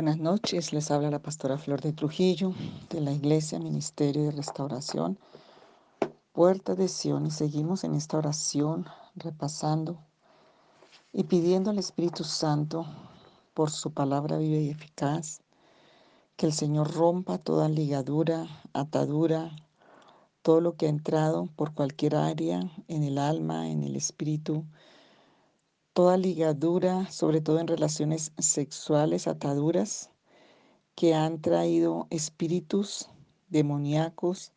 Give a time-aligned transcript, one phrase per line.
[0.00, 2.54] Buenas noches, les habla la pastora Flor de Trujillo
[2.88, 5.18] de la Iglesia Ministerio de Restauración,
[6.32, 9.98] Puerta de Sion y seguimos en esta oración repasando
[11.12, 12.86] y pidiendo al Espíritu Santo
[13.52, 15.42] por su palabra viva y eficaz
[16.38, 19.50] que el Señor rompa toda ligadura, atadura,
[20.40, 24.64] todo lo que ha entrado por cualquier área en el alma, en el espíritu,
[25.92, 30.10] toda ligadura, sobre todo en relaciones sexuales, ataduras
[30.94, 33.08] que han traído espíritus
[33.48, 34.52] demoníacos,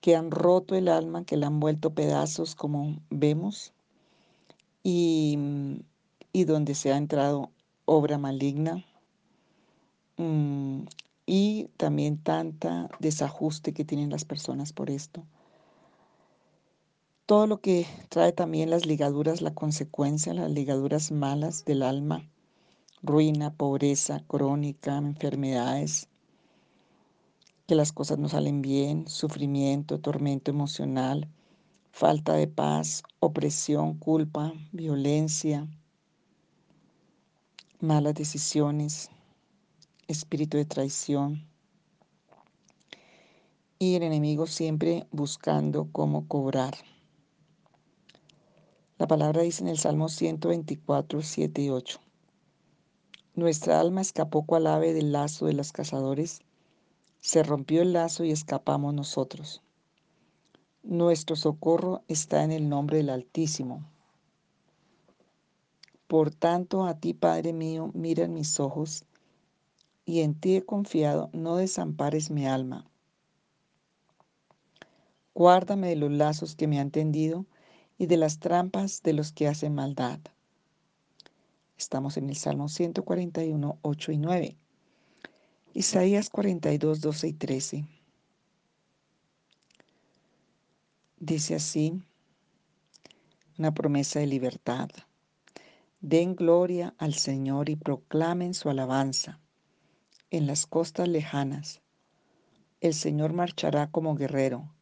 [0.00, 3.72] que han roto el alma, que la han vuelto pedazos, como vemos,
[4.82, 5.38] y,
[6.32, 7.50] y donde se ha entrado
[7.84, 8.84] obra maligna,
[10.16, 10.82] mm,
[11.26, 15.24] y también tanta desajuste que tienen las personas por esto.
[17.30, 22.28] Todo lo que trae también las ligaduras, la consecuencia, las ligaduras malas del alma,
[23.04, 26.08] ruina, pobreza crónica, enfermedades,
[27.68, 31.28] que las cosas no salen bien, sufrimiento, tormento emocional,
[31.92, 35.68] falta de paz, opresión, culpa, violencia,
[37.78, 39.08] malas decisiones,
[40.08, 41.46] espíritu de traición.
[43.78, 46.74] Y el enemigo siempre buscando cómo cobrar.
[49.00, 52.00] La palabra dice en el Salmo 124, 7 y 8.
[53.34, 56.42] Nuestra alma escapó cual ave del lazo de los cazadores.
[57.22, 59.62] Se rompió el lazo y escapamos nosotros.
[60.82, 63.88] Nuestro socorro está en el nombre del Altísimo.
[66.06, 69.06] Por tanto, a ti, Padre mío, miran mis ojos,
[70.04, 72.84] y en ti he confiado, no desampares mi alma.
[75.34, 77.46] Guárdame de los lazos que me han tendido
[78.00, 80.20] y de las trampas de los que hacen maldad.
[81.76, 84.56] Estamos en el Salmo 141, 8 y 9.
[85.74, 87.84] Isaías 42, 12 y 13.
[91.18, 92.02] Dice así,
[93.58, 94.88] una promesa de libertad.
[96.00, 99.40] Den gloria al Señor y proclamen su alabanza
[100.30, 101.82] en las costas lejanas.
[102.80, 104.72] El Señor marchará como guerrero,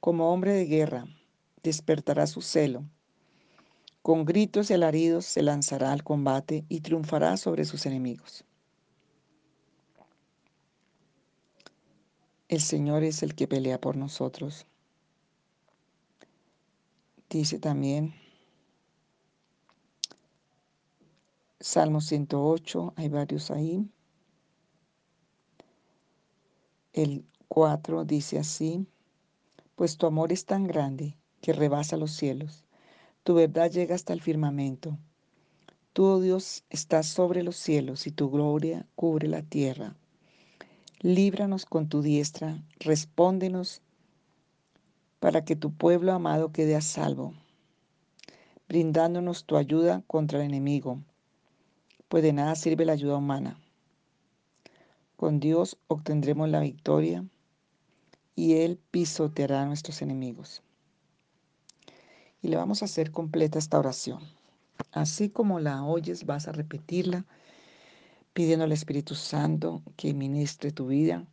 [0.00, 1.06] como hombre de guerra
[1.66, 2.84] despertará su celo.
[4.00, 8.44] Con gritos y alaridos se lanzará al combate y triunfará sobre sus enemigos.
[12.48, 14.64] El Señor es el que pelea por nosotros.
[17.28, 18.14] Dice también
[21.58, 23.90] Salmo 108, hay varios ahí.
[26.92, 28.86] El 4 dice así,
[29.74, 32.64] pues tu amor es tan grande que rebasa los cielos.
[33.22, 34.98] Tu verdad llega hasta el firmamento.
[35.92, 39.94] Tú, oh Dios, estás sobre los cielos y tu gloria cubre la tierra.
[41.02, 43.80] Líbranos con tu diestra, respóndenos
[45.20, 47.32] para que tu pueblo amado quede a salvo,
[48.68, 51.00] brindándonos tu ayuda contra el enemigo,
[52.08, 53.56] pues de nada sirve la ayuda humana.
[55.14, 57.24] Con Dios obtendremos la victoria
[58.34, 60.64] y Él pisoteará a nuestros enemigos
[62.46, 64.20] y le vamos a hacer completa esta oración.
[64.92, 67.24] Así como la oyes, vas a repetirla
[68.34, 71.26] pidiendo al Espíritu Santo que ministre tu vida,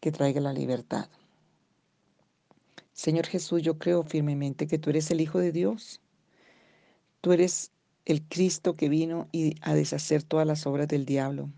[0.00, 1.08] que traiga la libertad.
[2.92, 6.00] Señor Jesús, yo creo firmemente que tú eres el Hijo de Dios.
[7.20, 7.70] Tú eres
[8.04, 11.50] el Cristo que vino y a deshacer todas las obras del diablo,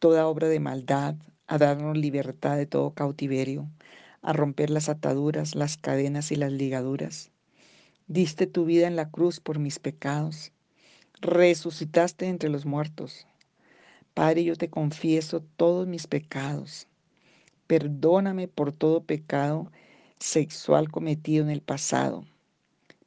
[0.00, 1.14] toda obra de maldad,
[1.46, 3.70] a darnos libertad de todo cautiverio,
[4.22, 7.30] a romper las ataduras, las cadenas y las ligaduras.
[8.06, 10.52] Diste tu vida en la cruz por mis pecados.
[11.22, 13.26] Resucitaste entre los muertos.
[14.12, 16.86] Padre, yo te confieso todos mis pecados.
[17.66, 19.72] Perdóname por todo pecado
[20.18, 22.26] sexual cometido en el pasado.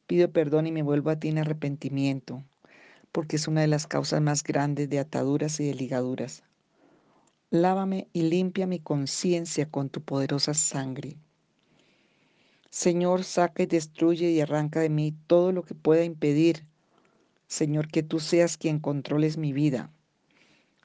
[0.07, 2.44] Pido perdón y me vuelvo a ti en arrepentimiento,
[3.12, 6.42] porque es una de las causas más grandes de ataduras y de ligaduras.
[7.51, 11.18] Lávame y limpia mi conciencia con tu poderosa sangre.
[12.69, 16.66] Señor, saca y destruye y arranca de mí todo lo que pueda impedir,
[17.48, 19.92] Señor, que tú seas quien controles mi vida.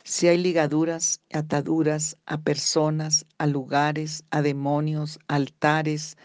[0.05, 6.17] Si hay ligaduras, ataduras a personas, a lugares, a demonios, altares,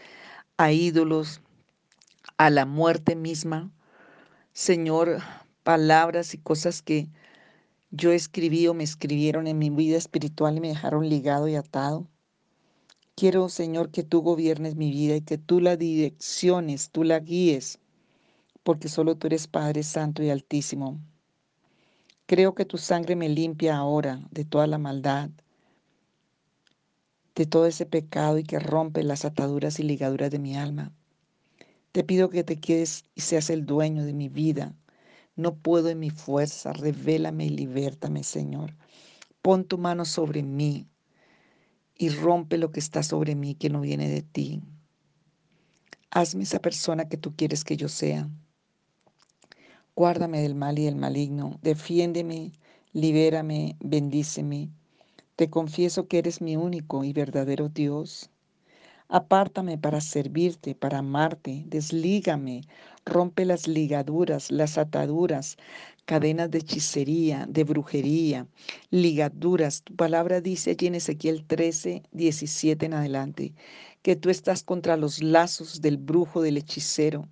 [0.56, 1.40] a ídolos,
[2.36, 3.70] a la muerte misma,
[4.52, 5.20] Señor,
[5.62, 7.08] palabras y cosas que
[7.90, 12.08] yo escribí o me escribieron en mi vida espiritual y me dejaron ligado y atado.
[13.18, 17.80] Quiero, Señor, que tú gobiernes mi vida y que tú la direcciones, tú la guíes,
[18.62, 21.00] porque solo tú eres Padre Santo y Altísimo.
[22.26, 25.30] Creo que tu sangre me limpia ahora de toda la maldad,
[27.34, 30.92] de todo ese pecado y que rompe las ataduras y ligaduras de mi alma.
[31.90, 34.76] Te pido que te quedes y seas el dueño de mi vida.
[35.34, 38.76] No puedo en mi fuerza, revélame y libértame, Señor.
[39.42, 40.86] Pon tu mano sobre mí
[41.98, 44.62] y rompe lo que está sobre mí que no viene de ti.
[46.10, 48.30] Hazme esa persona que tú quieres que yo sea.
[49.94, 52.52] Guárdame del mal y del maligno, defiéndeme,
[52.92, 54.70] libérame, bendíceme.
[55.34, 58.30] Te confieso que eres mi único y verdadero Dios.
[59.08, 62.60] Apártame para servirte, para amarte, deslígame,
[63.04, 65.56] rompe las ligaduras, las ataduras,
[66.08, 68.46] cadenas de hechicería, de brujería,
[68.90, 69.82] ligaduras.
[69.82, 73.52] Tu palabra dice allí en Ezequiel 13, 17 en adelante,
[74.00, 77.28] que tú estás contra los lazos del brujo, del hechicero,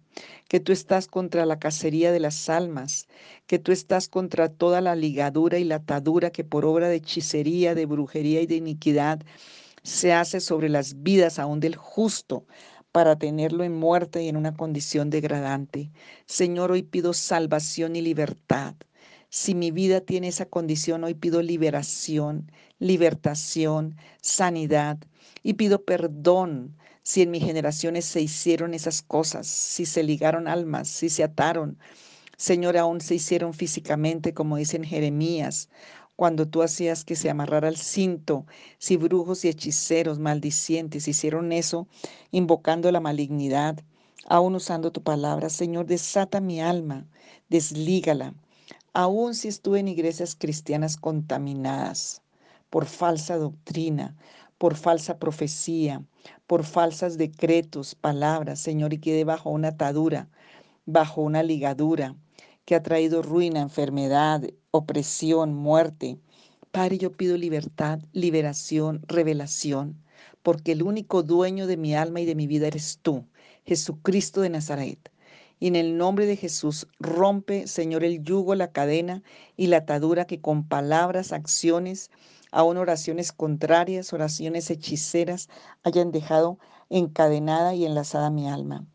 [0.47, 3.09] que tú estás contra la cacería de las almas,
[3.47, 7.75] que tú estás contra toda la ligadura y la atadura que por obra de hechicería,
[7.75, 9.23] de brujería y de iniquidad
[9.85, 12.45] se hace sobre las vidas aún del justo
[12.97, 15.91] para tenerlo en muerte y en una condición degradante.
[16.25, 18.75] Señor, hoy pido salvación y libertad.
[19.29, 24.97] Si mi vida tiene esa condición, hoy pido liberación, libertación, sanidad
[25.43, 30.89] y pido perdón si en mis generaciones se hicieron esas cosas, si se ligaron almas,
[30.89, 31.77] si se ataron.
[32.39, 35.69] Señor, aún se hicieron físicamente, como dice en Jeremías,
[36.17, 38.47] cuando tú hacías que se amarrara el cinto,
[38.79, 41.87] si brujos y hechiceros maldicientes hicieron eso,
[42.31, 43.85] invocando la malignidad,
[44.27, 47.07] aún usando tu palabra, Señor, desata mi alma,
[47.51, 48.35] deslígala,
[48.95, 52.23] aún si estuve en iglesias cristianas contaminadas
[52.71, 54.17] por falsa doctrina,
[54.57, 56.03] por falsa profecía,
[56.47, 60.29] por falsas decretos, palabras, Señor, y quede bajo una atadura,
[60.87, 62.17] bajo una ligadura
[62.67, 64.43] que ha traído ruina, enfermedad,
[64.73, 66.19] opresión, muerte.
[66.73, 70.03] Padre, yo pido libertad, liberación, revelación,
[70.43, 73.25] porque el único dueño de mi alma y de mi vida eres tú,
[73.65, 75.11] Jesucristo de Nazaret.
[75.61, 79.23] Y en el nombre de Jesús, rompe, Señor, el yugo, la cadena
[79.57, 82.11] y la atadura que con palabras, acciones,
[82.51, 85.49] aún oraciones contrarias, oraciones hechiceras,
[85.85, 86.59] hayan dejado
[86.91, 88.87] encadenada y enlazada mi alma.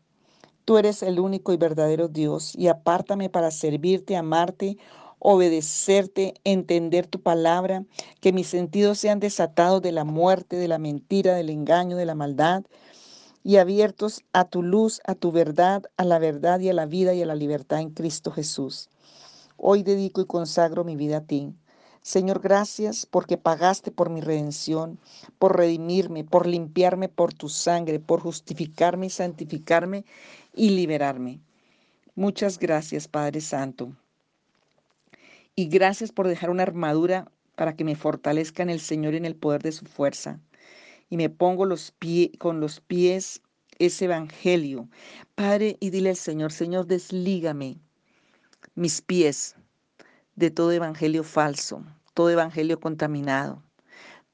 [0.64, 4.78] Tú eres el único y verdadero Dios y apártame para servirte, amarte,
[5.18, 7.84] obedecerte, entender tu palabra,
[8.20, 12.14] que mis sentidos sean desatados de la muerte, de la mentira, del engaño, de la
[12.14, 12.64] maldad
[13.44, 17.12] y abiertos a tu luz, a tu verdad, a la verdad y a la vida
[17.14, 18.88] y a la libertad en Cristo Jesús.
[19.56, 21.52] Hoy dedico y consagro mi vida a ti.
[22.02, 24.98] Señor, gracias porque pagaste por mi redención,
[25.38, 30.04] por redimirme, por limpiarme por tu sangre, por justificarme y santificarme
[30.52, 31.40] y liberarme.
[32.14, 33.96] Muchas gracias, Padre Santo.
[35.54, 39.24] Y gracias por dejar una armadura para que me fortalezca en el Señor y en
[39.24, 40.40] el poder de su fuerza.
[41.10, 41.94] Y me pongo los
[42.38, 43.42] con los pies
[43.78, 44.88] ese evangelio.
[45.34, 47.78] Padre, y dile al Señor, Señor, deslígame
[48.74, 49.56] mis pies
[50.36, 51.84] de todo evangelio falso,
[52.14, 53.62] todo evangelio contaminado,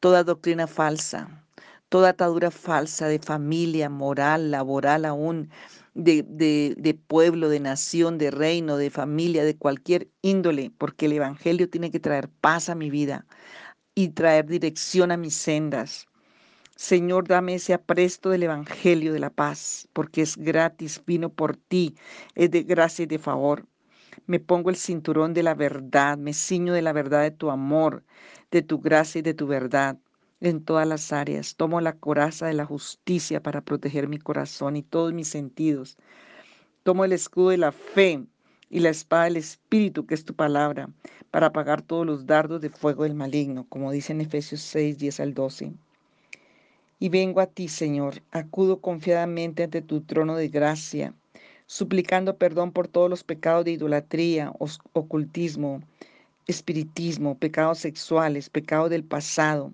[0.00, 1.44] toda doctrina falsa,
[1.88, 5.50] toda atadura falsa de familia, moral, laboral aún,
[5.98, 11.90] de, pueblo, de nación, de reino, de familia, de cualquier índole, porque el Evangelio tiene
[11.90, 13.26] que traer paz a mi vida
[13.94, 16.06] y traer dirección a mis sendas.
[16.76, 21.96] Señor, dame ese apresto del Evangelio de la paz, porque es gratis, vino por ti,
[22.36, 23.66] es de gracia y de favor.
[24.26, 28.04] Me pongo el cinturón de la verdad, me ciño de la verdad de tu amor,
[28.52, 29.98] de tu gracia y de tu verdad
[30.40, 31.57] en todas las áreas.
[31.57, 35.97] Tomo la coraza de la justicia para proteger mi corazón y todos mis sentidos.
[36.83, 38.25] Tomo el escudo de la fe
[38.71, 40.88] y la espada del Espíritu, que es tu palabra,
[41.30, 45.21] para apagar todos los dardos de fuego del maligno, como dice en Efesios 6, 10
[45.21, 45.73] al 12.
[47.00, 51.14] Y vengo a ti, Señor, acudo confiadamente ante tu trono de gracia,
[51.66, 54.52] suplicando perdón por todos los pecados de idolatría,
[54.92, 55.80] ocultismo,
[56.47, 59.73] espiritismo, pecados sexuales, pecados del pasado,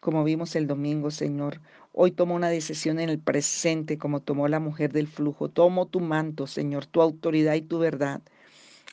[0.00, 1.60] como vimos el domingo, Señor.
[1.92, 5.48] Hoy tomo una decisión en el presente, como tomó la mujer del flujo.
[5.48, 8.20] Tomo tu manto, Señor, tu autoridad y tu verdad.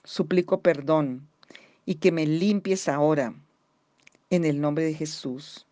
[0.03, 1.27] Suplico perdón
[1.85, 3.35] y que me limpies ahora,
[4.29, 5.67] en el nombre de Jesús.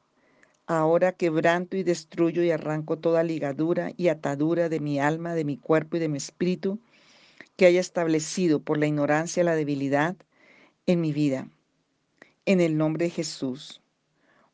[0.67, 5.57] Ahora quebranto y destruyo y arranco toda ligadura y atadura de mi alma, de mi
[5.57, 6.79] cuerpo y de mi espíritu
[7.57, 10.15] que haya establecido por la ignorancia, la debilidad
[10.85, 11.47] en mi vida.
[12.45, 13.82] En el nombre de Jesús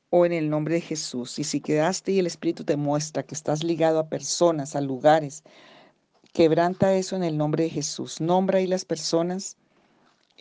[0.10, 1.40] o en el nombre de Jesús.
[1.40, 5.44] Y si quedaste y el Espíritu te muestra que estás ligado a personas, a lugares,
[6.34, 8.22] quebranta eso en el nombre de Jesús.
[8.22, 9.58] Nombra ahí las personas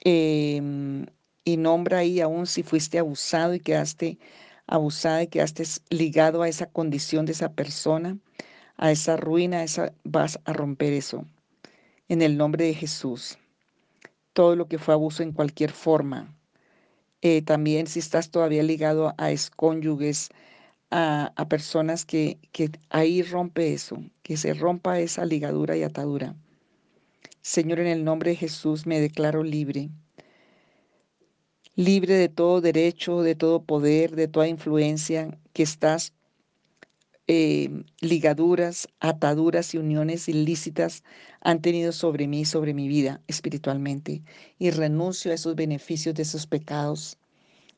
[0.05, 1.07] em,
[1.45, 4.19] y nombra ahí aún si fuiste abusado y quedaste
[4.67, 8.19] abusada y quedaste ligado a esa condición de esa persona,
[8.77, 11.25] a esa ruina, esa, vas a romper eso.
[12.09, 13.39] En el nombre de Jesús.
[14.33, 16.38] Todo lo que fue abuso en cualquier forma.
[17.23, 20.31] Eh, también si estás todavía ligado a excónyuges,
[20.91, 26.35] a, a personas que, que ahí rompe eso, que se rompa esa ligadura y atadura.
[27.43, 29.91] Señor, en el nombre de Jesús me declaro libre
[31.79, 36.13] libre de todo derecho, de todo poder, de toda influencia, que estás
[37.29, 41.05] eh, ligaduras, ataduras y uniones ilícitas
[41.43, 44.23] han tenido sobre mí, sobre mi vida espiritualmente.
[44.59, 47.19] Y renuncio a esos beneficios de esos pecados,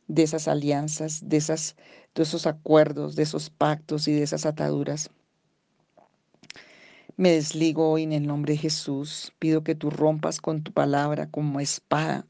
[0.06, 1.76] de esas alianzas, de, esas,
[2.14, 5.10] de esos acuerdos, de esos pactos y de esas ataduras.
[7.16, 9.32] Me desligo hoy en el nombre de Jesús.
[9.40, 12.24] Pido que tú rompas con tu palabra como espada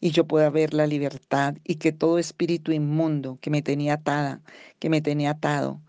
[0.00, 4.40] y yo pueda ver la libertad y que todo espíritu inmundo que me tenía atada,
[4.78, 5.80] que me tenía atado,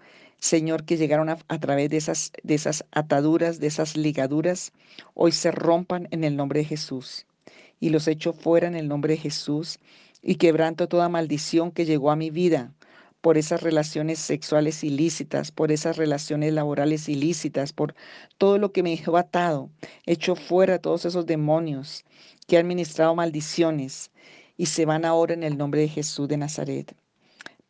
[0.42, 4.74] Señor, que llegaron a, través de esas, de esas ataduras, de esas ligaduras,
[5.14, 7.28] hoy se rompan en el nombre de Jesús.
[7.80, 9.78] Y los echo fuera en el nombre de Jesús
[10.24, 12.74] y quebranto toda maldición que llegó a mi vida
[13.22, 17.94] por esas relaciones sexuales ilícitas, por esas relaciones laborales ilícitas, por
[18.40, 19.70] todo lo que me dejó atado.
[20.08, 22.04] Echo fuera todos esos demonios
[22.48, 24.10] que han ministrado maldiciones
[24.58, 26.96] y se van ahora en el nombre de Jesús de Nazaret.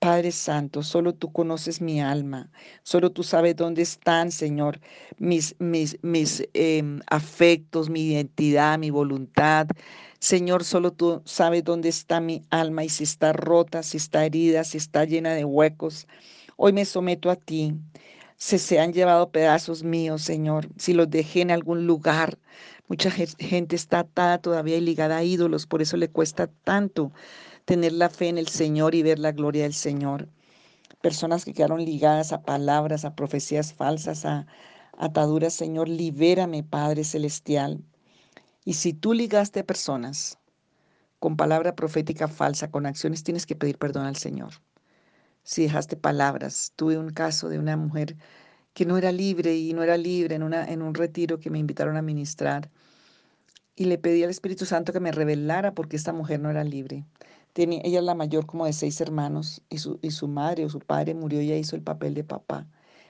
[0.02, 2.50] Padre Santo, solo tú conoces mi alma,
[2.82, 4.80] solo tú sabes dónde están, Señor,
[5.20, 9.68] mis, mis, mis em, afectos, mi identidad, mi voluntad.
[10.18, 14.64] Señor, solo tú sabes dónde está mi alma y si está rota, si está herida,
[14.64, 16.08] si está llena de huecos.
[16.58, 17.76] Hoy me someto a ti.
[18.38, 22.40] Si se han llevado pedazos míos, Señor, si los dejé en algún lugar,
[22.92, 27.14] Mucha gente está atada todavía y ligada a ídolos, por eso le cuesta tanto
[27.72, 30.28] tener la fe en el Señor y ver la gloria del Señor.
[31.02, 34.46] Personas que quedaron ligadas a palabras, a profecías falsas, a
[34.98, 37.82] ataduras, Señor, libérame, Padre Celestial.
[38.66, 40.38] Y si tú ligaste a personas
[41.20, 44.52] con palabra profética falsa, con acciones, tienes que pedir perdón al Señor.
[45.44, 48.18] Si dejaste palabras, tuve un caso de una mujer
[48.74, 51.60] que no era libre y no era libre en, una, en un retiro que me
[51.60, 52.70] invitaron a ministrar.
[53.78, 57.06] Y le pedí al Espíritu Santo que me revelara porque esta mujer no era libre.
[57.56, 60.80] Ella es la mayor como de seis hermanos y su, y su madre o su
[60.80, 62.68] padre murió y ella hizo el papel de papá.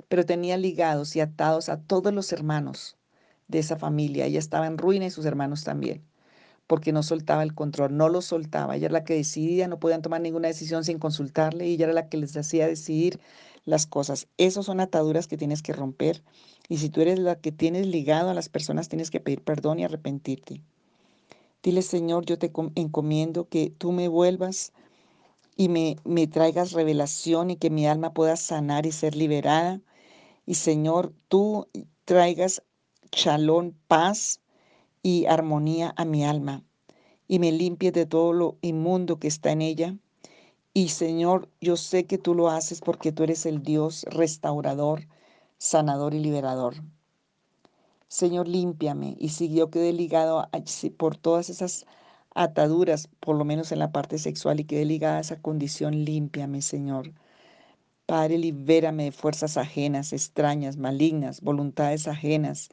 [0.10, 2.98] Pero tenía ligados y atados a todos los hermanos
[3.48, 4.26] de esa familia.
[4.26, 6.04] Ella estaba en ruina y sus hermanos también
[6.72, 8.78] porque no soltaba el control, no lo soltaba.
[8.78, 11.94] Ella era la que decidía, no podían tomar ninguna decisión sin consultarle y ella era
[11.94, 13.20] la que les hacía decidir
[13.66, 14.30] las cosas.
[14.38, 16.24] Esas son ataduras que tienes que romper.
[16.70, 19.80] Y si tú eres la que tienes ligado a las personas, tienes que pedir perdón
[19.80, 20.64] y arrepentirte.
[21.64, 24.74] Dile, Señor, yo te encomiendo que tú me vuelvas
[25.56, 29.82] y me, me traigas revelación y que mi alma pueda sanar y ser liberada.
[30.46, 31.68] Y Señor, tú
[32.06, 32.64] traigas
[33.12, 34.42] chalón, paz
[35.04, 36.64] y armonía a mi alma
[37.28, 39.96] y me limpies de todo lo inmundo que está en ella
[40.74, 45.08] y Señor, yo sé que tú lo haces porque tú eres el Dios restaurador,
[45.58, 46.76] sanador y liberador.
[48.12, 49.16] Señor, límpiame.
[49.20, 50.50] Y si yo quedé ligado
[50.98, 51.86] por todas esas
[52.36, 56.62] ataduras, por lo menos en la parte sexual, y quedé ligada a esa condición, límpiame,
[56.62, 57.14] Señor.
[58.06, 62.68] Padre, libérame de fuerzas ajenas, extrañas, malignas, voluntades ajenas,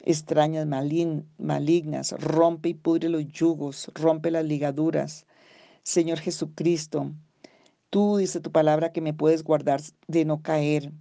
[0.00, 2.12] extrañas, malignas.
[2.18, 5.24] Rompe y pudre los yugos, rompe las ligaduras.
[5.84, 7.12] Señor Jesucristo,
[7.90, 10.92] Tú, dice tu palabra, que me puedes guardar de no caer.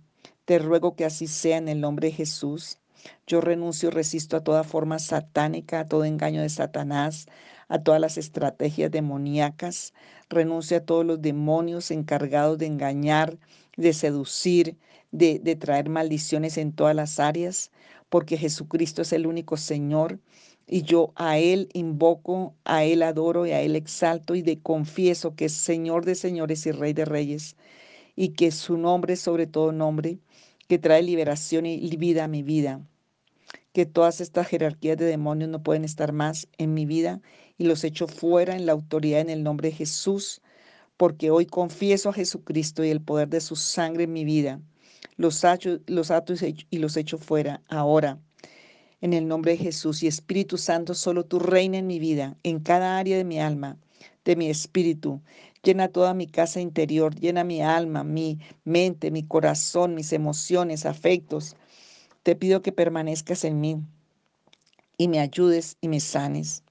[0.46, 2.80] Te ruego que así sea en el nombre de Jesús.
[3.28, 7.28] Yo renuncio, resisto a toda forma satánica, a todo engaño de Satanás,
[7.68, 9.94] a todas las estrategias demoníacas.
[10.30, 13.38] Renuncio a todos los demonios encargados de engañar,
[13.78, 14.78] de seducir,
[15.12, 17.72] de, de traer maldiciones en todas las áreas,
[18.10, 20.20] porque Jesucristo es el único Señor
[20.68, 25.36] y yo a Él invoco, a Él adoro y a Él exalto y de confieso
[25.36, 27.56] que es Señor de señores y Rey de reyes
[28.16, 30.20] y que su nombre sobre todo nombre,
[30.70, 32.80] que trae liberación y vida a mi vida.
[33.74, 37.22] Que todas estas jerarquías de demonios no pueden estar más en mi vida
[37.58, 40.42] y los echo fuera en la autoridad en el nombre de Jesús,
[40.96, 44.62] porque hoy confieso a Jesucristo y el poder de su sangre en mi vida.
[45.18, 45.80] Los, ato,
[46.70, 48.20] y los echo fuera ahora
[49.02, 52.60] en el nombre de Jesús y Espíritu Santo, solo tú reina en mi vida, en
[52.60, 53.78] cada área de mi alma,
[54.26, 55.22] de mi espíritu.
[55.62, 61.58] Llena toda mi casa interior, llena mi alma, mi mente, mi corazón, mis emociones, afectos.
[62.24, 63.82] Te pido que permanezcas en mí
[64.98, 66.64] y me ayudes y me sanes.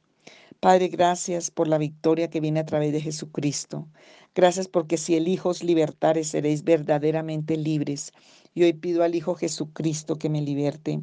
[0.61, 3.87] Padre, gracias por la victoria que viene a través de Jesucristo.
[4.35, 8.13] Gracias porque si el Hijo os libertare, seréis verdaderamente libres.
[8.55, 11.01] Y hoy pido al Hijo Jesucristo que me liberte.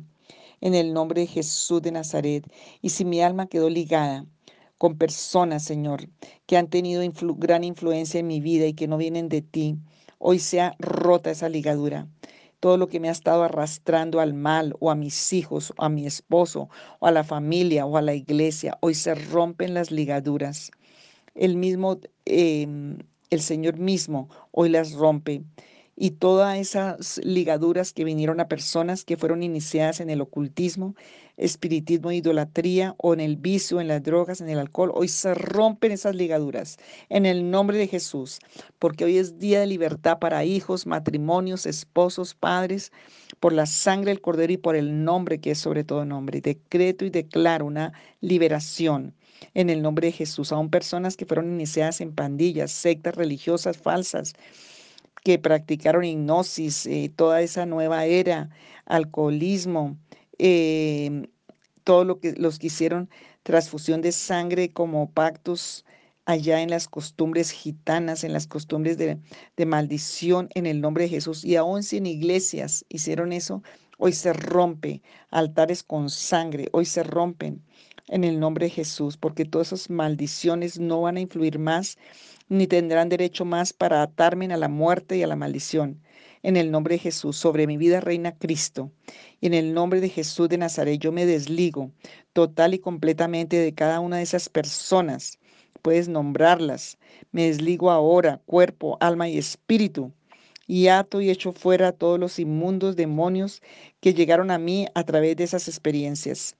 [0.59, 2.51] En el nombre de Jesús de Nazaret.
[2.81, 4.25] Y si mi alma quedó ligada
[4.77, 6.09] con personas, Señor,
[6.45, 7.03] que han tenido
[7.37, 9.77] gran influencia en mi vida y que no vienen de ti,
[10.19, 12.07] hoy sea rota esa ligadura
[12.65, 15.89] todo lo que me ha estado arrastrando al mal o a mis hijos o a
[15.89, 16.67] mi esposo
[16.99, 20.71] o a la familia o a la iglesia, hoy se rompen las ligaduras.
[21.35, 22.97] El mismo, em,
[23.29, 25.43] el Señor mismo hoy las rompe
[25.97, 30.95] y todas esas ligaduras que vinieron a personas que fueron iniciadas en el ocultismo,
[31.37, 35.93] espiritismo, idolatría o en el vicio, en las drogas, en el alcohol, hoy se rompen
[35.93, 36.77] esas ligaduras
[37.09, 38.39] en el nombre de Jesús,
[38.77, 42.91] porque hoy es día de libertad para hijos, matrimonios, esposos, padres,
[43.39, 46.41] por la sangre del Cordero y por el nombre que es sobre todo nombre.
[46.41, 49.13] Decreto y declaro una liberación
[49.53, 50.51] en el nombre de Jesús.
[50.51, 54.33] Aún personas que fueron iniciadas en pandillas, sectas religiosas falsas,
[55.25, 58.51] que practicaron hipnosis, eh, toda esa nueva era,
[58.85, 59.97] alcoholismo,
[60.37, 61.27] eh,
[61.83, 63.09] todo lo que los que hicieron
[63.41, 65.83] transfusión de sangre como pactos
[66.25, 69.17] allá en las costumbres gitanas, en las costumbres de,
[69.65, 71.43] maldición en el nombre de Jesús.
[71.43, 73.63] Y aún si en iglesias hicieron eso,
[73.97, 75.01] hoy se rompe.
[75.31, 77.63] Altares con sangre, hoy se rompen
[78.09, 81.97] en el nombre de Jesús, porque todas esas maldiciones no van a influir más
[82.47, 86.01] ni tendrán derecho más para atarme a la muerte y a la maldición.
[86.43, 88.91] En el nombre de Jesús, sobre mi vida reina Cristo.
[89.41, 91.91] Y en el nombre de Jesús de Nazaret, yo me desligo
[92.33, 95.39] total y completamente de cada una de esas personas.
[95.81, 96.97] Puedes nombrarlas.
[97.31, 100.11] Me desligo ahora, cuerpo, alma y espíritu.
[100.67, 103.61] Y ato y echo fuera a todos los inmundos demonios
[103.99, 106.55] que llegaron a mí a través de esas experiencias.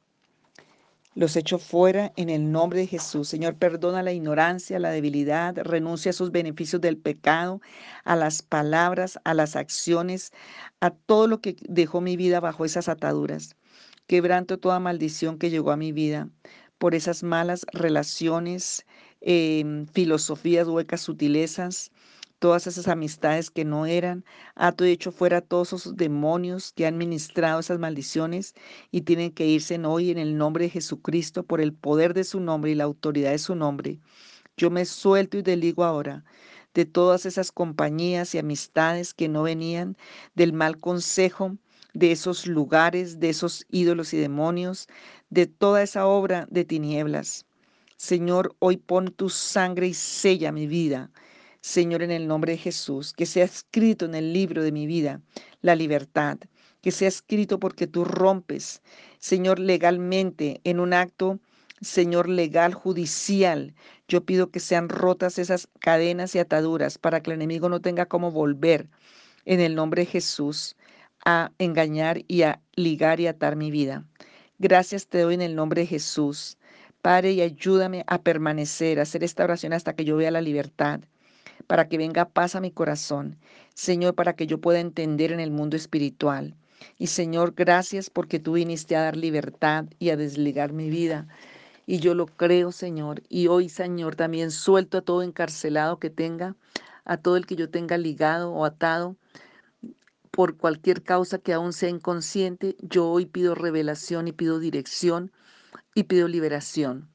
[1.15, 3.29] Los echo fuera en el nombre de Jesús.
[3.29, 7.61] Señor, perdona la ignorancia, la debilidad, renuncia a sus beneficios del pecado,
[8.03, 10.33] a las palabras, a las acciones,
[10.81, 13.55] a todo lo que dejó mi vida bajo esas ataduras.
[14.07, 16.29] Quebranto toda maldición que llegó a mi vida
[16.77, 18.85] por esas malas relaciones,
[19.21, 21.91] em, filosofías huecas, sutilezas,
[22.39, 26.97] todas esas amistades que no eran, ato y hecho fuera todos esos demonios que han
[26.97, 28.53] ministrado esas maldiciones
[28.91, 32.39] y tienen que irse hoy en el nombre de Jesucristo por el poder de su
[32.39, 33.99] nombre y la autoridad de su nombre.
[34.57, 36.23] Yo me suelto y deligo ahora
[36.73, 39.97] de todas esas compañías y amistades que no venían
[40.35, 41.57] del mal consejo,
[41.93, 44.87] de esos lugares, de esos ídolos y demonios,
[45.29, 47.45] de toda esa obra de tinieblas.
[47.95, 51.11] Señor, hoy pon tu sangre y sella mi vida
[51.65, 55.21] Señor, en el nombre de Jesús, que sea escrito en el libro de mi vida
[55.61, 56.37] la libertad,
[56.79, 58.83] que sea escrito porque tú rompes,
[59.17, 61.39] Señor, legalmente en un acto,
[61.81, 63.73] Señor, legal, judicial.
[64.07, 68.05] Yo pido que sean rotas esas cadenas y ataduras para que el enemigo no tenga
[68.05, 68.87] cómo volver
[69.45, 70.75] en el nombre de Jesús
[71.25, 74.05] a engañar y a ligar y atar mi vida.
[74.59, 76.59] Gracias te doy en el nombre de Jesús.
[77.01, 81.01] Padre, y ayúdame a permanecer, a hacer esta oración hasta que yo vea la libertad
[81.67, 83.37] para que venga paz a mi corazón.
[83.73, 86.55] Señor, para que yo pueda entender en el mundo espiritual.
[86.97, 91.27] Y Señor, gracias porque tú viniste a dar libertad y a desligar mi vida.
[91.85, 93.21] Y yo lo creo, Señor.
[93.29, 96.55] Y hoy, Señor, también suelto a todo encarcelado que tenga,
[97.05, 99.15] a todo el que yo tenga ligado o atado
[100.31, 102.75] por cualquier causa que aún sea inconsciente.
[102.81, 105.31] Yo hoy pido revelación y pido dirección
[105.93, 107.09] y pido liberación.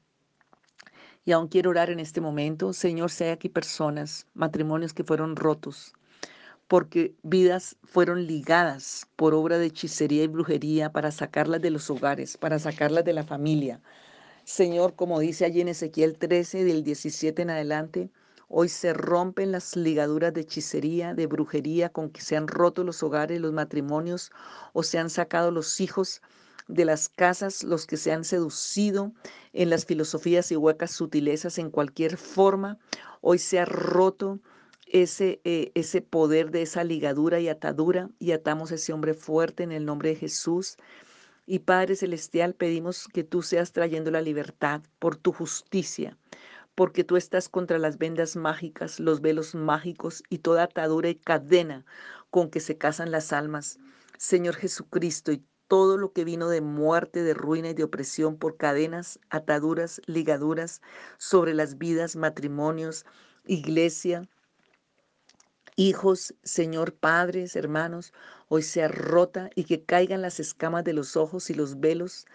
[1.23, 5.35] Y aún quiero orar en este momento, Señor, si hay aquí personas, matrimonios que fueron
[5.35, 5.93] rotos,
[6.67, 12.37] porque vidas fueron ligadas por obra de hechicería y brujería para sacarlas de los hogares,
[12.37, 13.81] para sacarlas de la familia.
[14.45, 18.09] Señor, como dice allí en Ezequiel 13, del 17 en adelante,
[18.47, 23.03] hoy se rompen las ligaduras de hechicería, de brujería con que se han roto los
[23.03, 24.31] hogares, los matrimonios
[24.73, 26.21] o se han sacado los hijos
[26.71, 29.11] de las casas, los que se han seducido
[29.53, 32.79] en las filosofías y huecas sutilezas en cualquier forma,
[33.19, 34.39] hoy se ha roto
[34.87, 39.63] ese, eh, ese poder de esa ligadura y atadura y atamos a ese hombre fuerte
[39.63, 40.77] en el nombre de Jesús.
[41.45, 46.17] Y Padre Celestial, pedimos que tú seas trayendo la libertad por tu justicia,
[46.75, 51.85] porque tú estás contra las vendas mágicas, los velos mágicos y toda atadura y cadena
[52.29, 53.79] con que se casan las almas.
[54.17, 58.57] Señor Jesucristo, y todo lo que vino de muerte, de ruina y de opresión por
[58.57, 60.81] cadenas, ataduras, ligaduras
[61.17, 63.05] sobre las vidas, matrimonios,
[63.45, 64.27] iglesia,
[65.77, 68.11] hijos, Señor, padres, hermanos,
[68.49, 72.25] hoy sea rota y que caigan las escamas de los ojos y los velos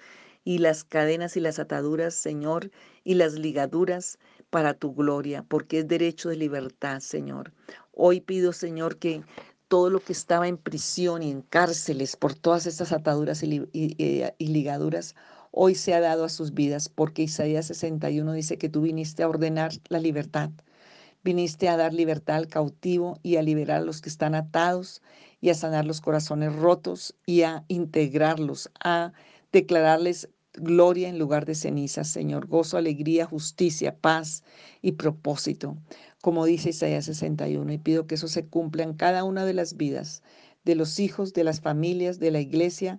[0.42, 2.70] y las cadenas y las ataduras, Señor,
[3.04, 4.18] y las ligaduras
[4.48, 7.52] para tu gloria, porque es derecho de libertad, Señor.
[7.92, 9.24] Hoy pido, Señor, que
[9.68, 14.46] todo lo que estaba en prisión y en cárceles por todas estas ataduras y, y
[14.46, 15.14] ligaduras,
[15.50, 19.28] hoy se ha dado a sus vidas, porque Isaías 61 dice que tú viniste a
[19.28, 20.50] ordenar la libertad.
[21.24, 25.02] Viniste a dar libertad al cautivo y a liberar a los que están atados
[25.40, 29.12] y a sanar los corazones rotos y a integrarlos, a
[29.50, 34.42] declararles gloria en lugar de cenizas, Señor, gozo, alegría, justicia, paz
[34.82, 35.76] y propósito,
[36.22, 39.76] como dice Isaías 61, y pido que eso se cumpla en cada una de las
[39.76, 40.22] vidas
[40.66, 42.98] de los hijos, de las familias, de la iglesia,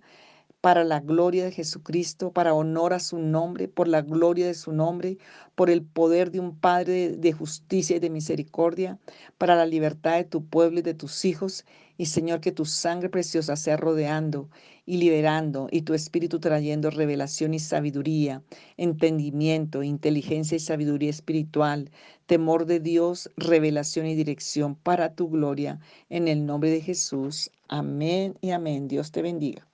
[0.61, 4.71] para la gloria de Jesucristo, para honor a su nombre, por la gloria de su
[4.71, 5.17] nombre,
[5.53, 8.99] por el poder de un Padre de justicia y de misericordia,
[9.37, 11.65] para la libertad de tu pueblo y de tus hijos.
[11.97, 14.49] Y Señor, que tu sangre preciosa sea rodeando
[14.85, 18.43] y liberando y tu espíritu trayendo revelación y sabiduría,
[18.77, 21.91] entendimiento, inteligencia y sabiduría espiritual,
[22.25, 25.79] temor de Dios, revelación y dirección para tu gloria.
[26.09, 27.51] En el nombre de Jesús.
[27.67, 28.87] Amén y amén.
[28.87, 29.67] Dios te bendiga.